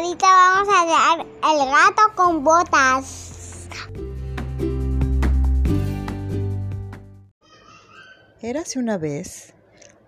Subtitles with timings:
[0.00, 3.68] ahorita vamos a dar el gato con botas.
[8.40, 9.52] Érase una vez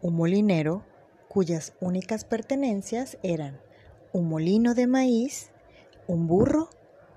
[0.00, 0.84] un molinero
[1.28, 3.60] cuyas únicas pertenencias eran
[4.12, 5.50] un molino de maíz,
[6.06, 6.70] un burro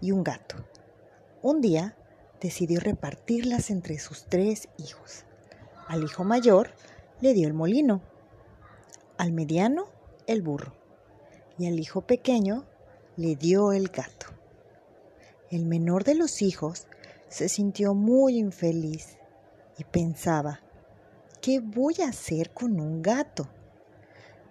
[0.00, 0.56] y un gato.
[1.42, 1.96] Un día
[2.40, 5.24] decidió repartirlas entre sus tres hijos.
[5.86, 6.70] Al hijo mayor
[7.20, 8.02] le dio el molino,
[9.18, 9.86] al mediano
[10.26, 10.85] el burro
[11.58, 12.64] y al hijo pequeño
[13.16, 14.26] le dio el gato.
[15.50, 16.86] El menor de los hijos
[17.28, 19.18] se sintió muy infeliz
[19.78, 20.60] y pensaba,
[21.40, 23.48] ¿qué voy a hacer con un gato?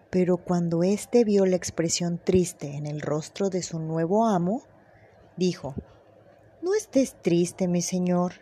[0.09, 4.63] Pero cuando éste vio la expresión triste en el rostro de su nuevo amo,
[5.35, 5.75] dijo,
[6.61, 8.35] No estés triste, mi señor.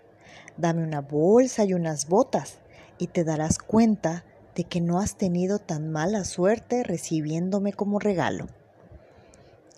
[0.56, 2.60] Dame una bolsa y unas botas,
[3.00, 4.24] y te darás cuenta
[4.56, 8.48] de que no has tenido tan mala suerte recibiéndome como regalo.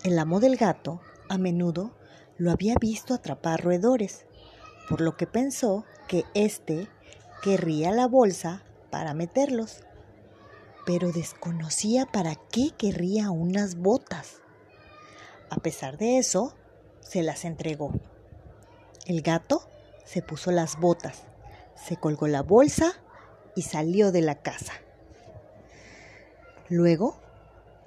[0.04, 1.92] El amo del gato a menudo
[2.38, 4.26] lo había visto atrapar roedores,
[4.90, 6.88] por lo que pensó que éste
[7.42, 9.84] querría la bolsa para meterlos,
[10.86, 14.42] pero desconocía para qué querría unas botas.
[15.50, 16.56] A pesar de eso,
[17.00, 17.92] se las entregó.
[19.06, 19.68] El gato
[20.04, 21.24] se puso las botas,
[21.76, 22.94] se colgó la bolsa
[23.56, 24.74] y salió de la casa.
[26.70, 27.16] Luego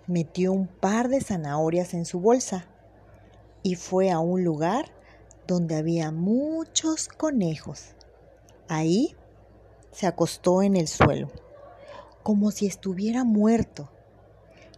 [0.07, 2.67] metió un par de zanahorias en su bolsa
[3.63, 4.87] y fue a un lugar
[5.47, 7.95] donde había muchos conejos.
[8.69, 9.17] Ahí
[9.93, 11.31] se acostó en el suelo,
[12.23, 13.91] como si estuviera muerto,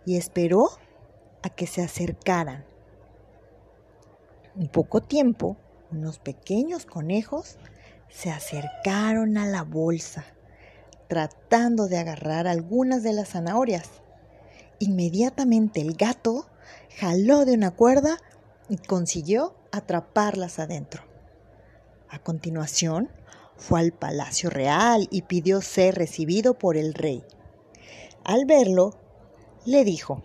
[0.06, 0.70] y esperó
[1.42, 2.64] a que se acercaran.
[4.56, 5.56] En poco tiempo,
[5.92, 7.58] unos pequeños conejos
[8.08, 10.24] se acercaron a la bolsa
[11.10, 13.90] tratando de agarrar algunas de las zanahorias.
[14.78, 16.46] Inmediatamente el gato
[17.00, 18.16] jaló de una cuerda
[18.68, 21.02] y consiguió atraparlas adentro.
[22.08, 23.10] A continuación,
[23.56, 27.24] fue al palacio real y pidió ser recibido por el rey.
[28.22, 28.94] Al verlo,
[29.64, 30.22] le dijo,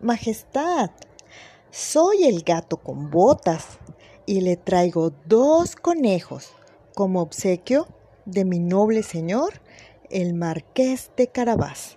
[0.00, 0.90] Majestad,
[1.70, 3.78] soy el gato con botas
[4.26, 6.50] y le traigo dos conejos
[6.92, 7.86] como obsequio
[8.24, 9.62] de mi noble señor
[10.12, 11.96] el marqués de Carabás.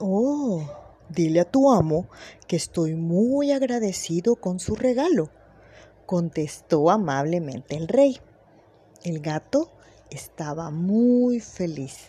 [0.00, 0.68] Oh,
[1.08, 2.08] dile a tu amo
[2.48, 5.30] que estoy muy agradecido con su regalo,
[6.04, 8.18] contestó amablemente el rey.
[9.04, 9.70] El gato
[10.10, 12.08] estaba muy feliz.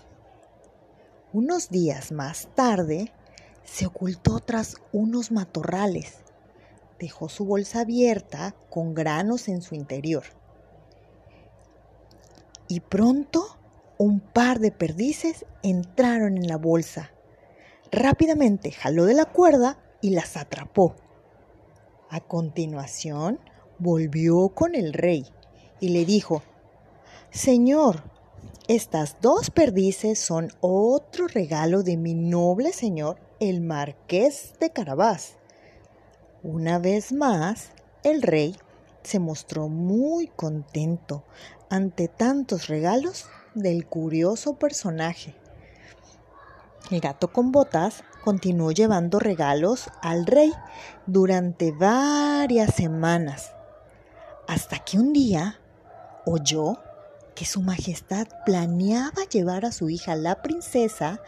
[1.32, 3.14] Unos días más tarde,
[3.64, 6.16] se ocultó tras unos matorrales.
[6.98, 10.24] Dejó su bolsa abierta con granos en su interior.
[12.68, 13.59] Y pronto
[14.00, 17.12] un par de perdices entraron en la bolsa.
[17.92, 20.96] Rápidamente jaló de la cuerda y las atrapó.
[22.10, 23.42] A continuación,
[23.78, 25.26] volvió con el rey
[25.82, 26.44] y le dijo,
[27.30, 28.04] Señor,
[28.70, 35.36] estas dos perdices son otro regalo de mi noble señor, el marqués de Carabás.
[36.42, 37.72] Una vez más,
[38.04, 38.56] el rey
[39.04, 41.26] se mostró muy contento
[41.70, 45.36] ante tantos regalos del curioso personaje.
[46.92, 50.52] El gato con botas continuó llevando regalos al rey
[51.06, 53.54] durante varias semanas,
[54.48, 55.60] hasta que un día
[56.26, 56.80] oyó
[57.36, 61.22] que su majestad planeaba llevar a su hija la princesa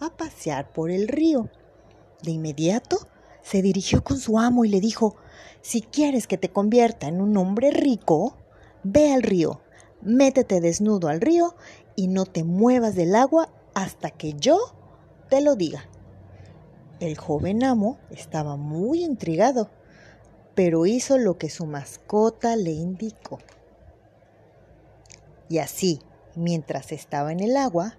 [0.00, 1.48] a pasear por el río.
[2.22, 2.98] De inmediato
[3.42, 5.16] se dirigió con su amo y le dijo,
[5.60, 8.36] si quieres que te convierta en un hombre rico,
[8.82, 9.60] ve al río
[10.02, 11.54] métete desnudo al río
[11.96, 14.58] y no te muevas del agua hasta que yo
[15.28, 15.88] te lo diga.
[17.00, 19.70] El joven amo estaba muy intrigado,
[20.54, 23.38] pero hizo lo que su mascota le indicó.
[25.48, 26.00] Y así,
[26.34, 27.98] mientras estaba en el agua,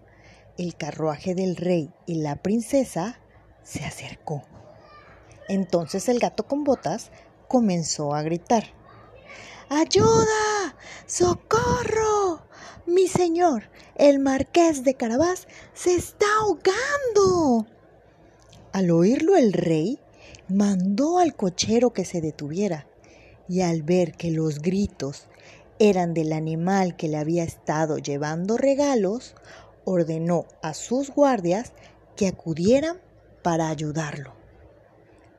[0.58, 3.20] el carruaje del rey y la princesa
[3.64, 4.44] se acercó.
[5.48, 7.12] Entonces el gato con botas
[7.48, 8.66] comenzó a gritar.
[9.70, 10.51] ¡Ayuda!
[11.12, 12.40] ¡Socorro!
[12.86, 13.64] Mi señor,
[13.96, 17.68] el marqués de Carabás, se está ahogando.
[18.72, 20.00] Al oírlo el rey
[20.48, 22.88] mandó al cochero que se detuviera
[23.50, 25.28] y al ver que los gritos
[25.80, 29.36] eran del animal que le había estado llevando regalos,
[29.84, 31.74] ordenó a sus guardias
[32.16, 33.02] que acudieran
[33.44, 34.32] para ayudarlo.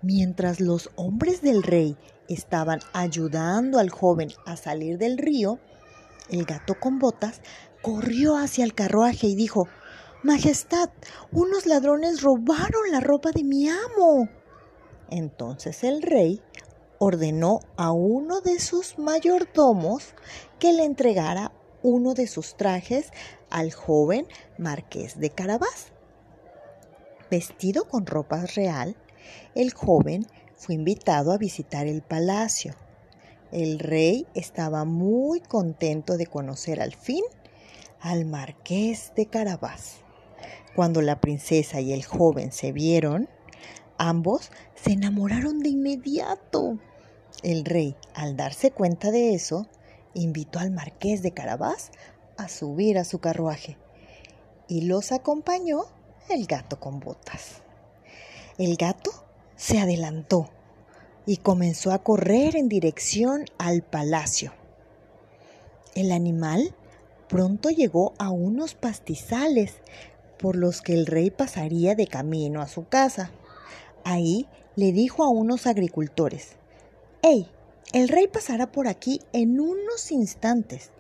[0.03, 1.97] Mientras los hombres del rey
[2.33, 5.59] estaban ayudando al joven a salir del río,
[6.31, 7.41] el gato con botas
[7.83, 9.67] corrió hacia el carruaje y dijo,
[10.23, 10.91] Majestad,
[11.33, 14.29] unos ladrones robaron la ropa de mi amo.
[15.11, 16.41] Entonces el rey
[16.99, 20.15] ordenó a uno de sus mayordomos
[20.61, 21.53] que le entregara
[21.83, 23.11] uno de sus trajes
[23.51, 25.93] al joven marqués de Carabás.
[27.29, 28.97] Vestido con ropa real,
[29.57, 30.27] el joven
[30.63, 32.77] fue invitado a visitar el palacio.
[33.51, 37.25] El rey estaba muy contento de conocer al fin
[38.01, 39.97] al marqués de Carabás.
[40.77, 43.29] Cuando la princesa y el joven se vieron,
[43.99, 46.79] ambos se enamoraron de inmediato.
[47.43, 49.67] El rey, al darse cuenta de eso,
[50.15, 51.91] invitó al marqués de Carabás
[52.37, 53.79] a subir a su carruaje
[54.69, 55.87] y los acompañó
[56.31, 57.63] el gato con botas.
[58.59, 59.11] El gato
[59.63, 60.51] se adelantó
[61.25, 64.53] y comenzó a correr en dirección al palacio.
[65.95, 66.75] El animal
[67.29, 69.75] pronto llegó a unos pastizales
[70.37, 73.31] por los que el rey pasaría de camino a su casa.
[74.03, 76.57] Ahí le dijo a unos agricultores,
[77.23, 77.49] ¡Ey!
[77.93, 80.91] El rey pasará por aquí en unos instantes.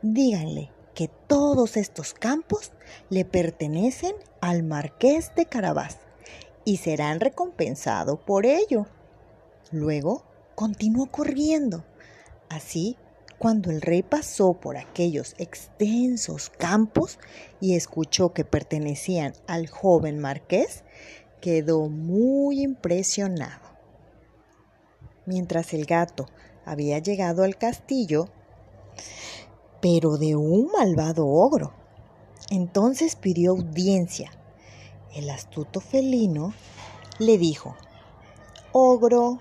[0.00, 2.72] Díganle que todos estos campos
[3.10, 5.98] le pertenecen al marqués de Carabás
[6.66, 8.86] y serán recompensados por ello.
[9.70, 10.24] Luego
[10.54, 11.84] continuó corriendo.
[12.50, 12.98] Así
[13.38, 17.18] cuando el rey pasó por aquellos extensos campos
[17.60, 20.84] y escuchó que pertenecían al joven marqués,
[21.40, 23.66] quedó muy impresionado.
[25.26, 26.26] Mientras el gato
[26.64, 28.28] había llegado al castillo,
[29.82, 31.74] pero de un malvado ogro.
[32.50, 34.30] Entonces pidió audiencia.
[35.16, 36.52] El astuto felino
[37.18, 37.74] le dijo,
[38.72, 39.40] Ogro,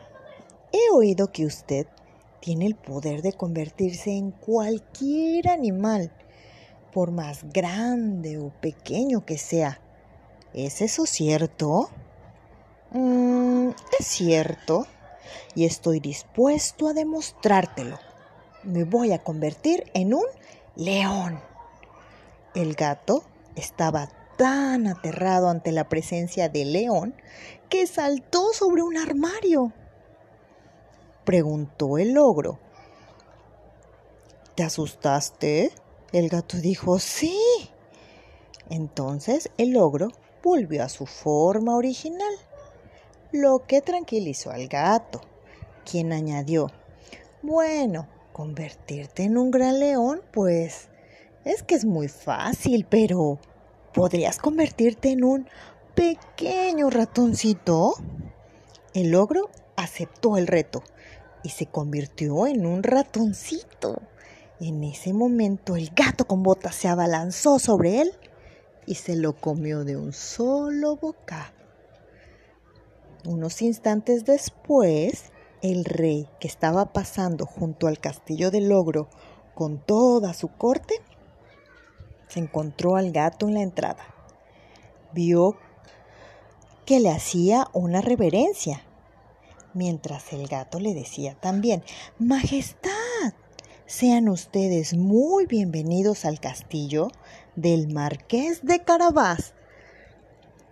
[0.72, 1.86] he oído que usted
[2.39, 6.13] tiene el poder de convertirse en cualquier animal,
[6.94, 9.81] por más grande o pequeño que sea.
[10.54, 11.89] ¿Es eso cierto?
[12.92, 14.88] Mm, es cierto,
[15.56, 18.00] y estoy dispuesto a demostrártelo.
[18.63, 20.25] Me voy a convertir en un
[20.78, 21.42] león.
[22.54, 23.25] El gato
[23.57, 24.07] estaba
[24.38, 27.16] tan aterrado ante la presencia del león
[27.70, 29.74] que saltó sobre un armario
[31.26, 32.60] preguntó el ogro.
[34.56, 35.72] ¿Te asustaste?
[36.14, 37.38] El gato dijo, sí.
[38.70, 40.10] Entonces el ogro
[40.42, 42.34] volvió a su forma original,
[43.31, 45.22] lo que tranquilizó al gato,
[45.84, 46.72] quien añadió,
[47.42, 50.88] bueno, convertirte en un gran león, pues
[51.44, 53.40] es que es muy fácil, pero
[53.95, 55.47] ¿podrías convertirte en un
[55.95, 57.94] pequeño ratoncito?
[58.94, 60.83] El ogro aceptó el reto
[61.44, 64.01] y se convirtió en un ratoncito.
[64.59, 68.12] En ese momento el gato con botas se abalanzó sobre él
[68.86, 71.53] y se lo comió de un solo bocado.
[73.25, 75.31] Unos instantes después,
[75.62, 79.07] el rey, que estaba pasando junto al castillo del ogro
[79.56, 80.95] con toda su corte,
[82.27, 84.04] se encontró al gato en la entrada.
[85.13, 85.57] Vio
[86.86, 88.83] que le hacía una reverencia
[89.75, 91.83] mientras el gato le decía también,
[92.18, 93.33] Majestad,
[93.86, 97.10] sean ustedes muy bienvenidos al castillo
[97.56, 99.54] del Marqués de Carabás.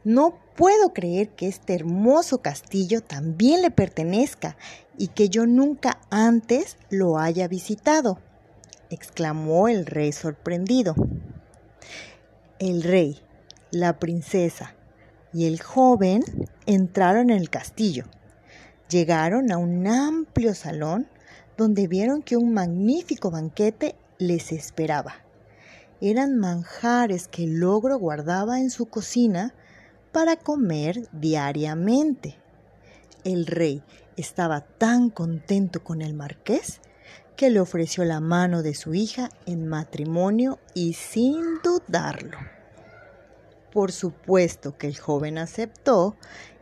[0.04, 4.58] No puedo creer que este hermoso castillo también le pertenezca
[4.98, 8.20] y que yo nunca antes lo haya visitado,
[8.90, 10.96] exclamó el rey sorprendido.
[12.66, 13.20] El rey,
[13.72, 14.74] la princesa
[15.34, 16.24] y el joven
[16.66, 18.06] entraron en el castillo.
[18.90, 21.10] Llegaron a un amplio salón
[21.58, 25.16] donde vieron que un magnífico banquete les esperaba.
[26.00, 29.54] Eran manjares que el ogro guardaba en su cocina
[30.14, 32.38] para comer diariamente.
[33.26, 33.84] El rey
[34.16, 36.80] estaba tan contento con el marqués
[37.36, 42.38] que le ofreció la mano de su hija en matrimonio y sin dudarlo.
[43.72, 46.16] Por supuesto que el joven aceptó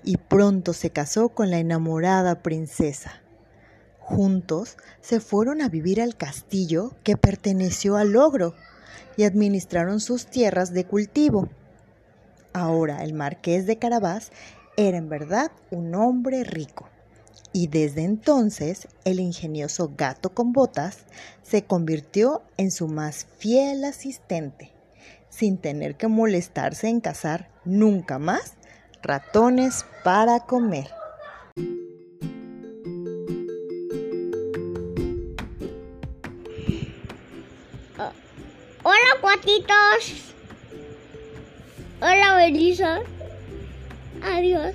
[0.03, 3.21] y pronto se casó con la enamorada princesa.
[3.99, 8.55] Juntos se fueron a vivir al castillo que perteneció al ogro
[9.17, 11.49] y administraron sus tierras de cultivo.
[12.53, 14.31] Ahora el marqués de Carabás
[14.77, 16.90] era en verdad un hombre rico
[17.53, 20.99] y desde entonces el ingenioso gato con botas
[21.43, 24.71] se convirtió en su más fiel asistente,
[25.29, 28.53] sin tener que molestarse en cazar nunca más
[29.01, 30.87] ratones para comer.
[38.83, 40.33] Hola, cuatitos.
[42.01, 43.01] Hola, Belisa.
[44.23, 44.73] Adiós.